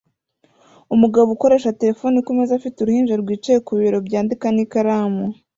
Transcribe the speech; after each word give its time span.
Umugabo 0.95 1.27
ukoresha 1.35 1.75
terefone 1.81 2.15
kumeza 2.25 2.51
afite 2.55 2.77
uruhinja 2.79 3.13
rwicaye 3.21 3.59
ku 3.65 3.71
bibero 3.77 3.99
byandika 4.07 4.45
n'ikaramu 4.55 5.25